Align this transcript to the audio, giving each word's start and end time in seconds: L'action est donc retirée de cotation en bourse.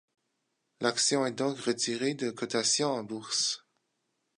L'action 0.79 1.27
est 1.27 1.31
donc 1.31 1.59
retirée 1.59 2.15
de 2.15 2.31
cotation 2.31 2.87
en 2.89 3.03
bourse. 3.03 3.63